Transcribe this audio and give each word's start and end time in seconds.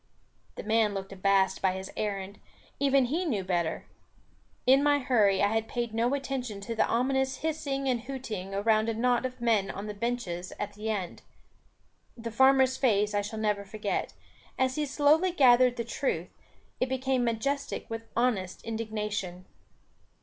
The 0.55 0.63
man 0.63 0.95
looked 0.95 1.13
abased 1.13 1.61
by 1.61 1.73
his 1.73 1.91
errand; 1.95 2.39
even 2.79 3.05
he 3.05 3.23
knew 3.23 3.43
better. 3.43 3.85
In 4.65 4.81
my 4.81 4.97
hurry 4.97 5.43
I 5.43 5.49
had 5.49 5.67
paid 5.67 5.93
no 5.93 6.15
attention 6.15 6.59
to 6.61 6.73
the 6.73 6.87
ominous 6.87 7.37
hissing 7.45 7.87
and 7.87 8.01
hooting 8.01 8.55
around 8.55 8.89
a 8.89 8.95
knot 8.95 9.27
of 9.27 9.39
men 9.39 9.69
on 9.69 9.85
the 9.85 9.93
benches 9.93 10.53
at 10.57 10.73
the 10.73 10.89
end. 10.89 11.21
The 12.17 12.31
farmer's 12.31 12.77
face 12.77 13.13
I 13.13 13.21
shall 13.21 13.37
never 13.37 13.63
forget; 13.63 14.13
as 14.57 14.73
he 14.73 14.87
slowly 14.87 15.31
gathered 15.31 15.75
the 15.75 15.85
truth, 15.85 16.29
it 16.79 16.89
became 16.89 17.23
majestic 17.23 17.87
with 17.87 18.07
honest 18.17 18.63
indignation. 18.63 19.45